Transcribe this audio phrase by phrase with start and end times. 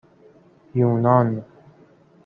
[0.75, 1.45] یونان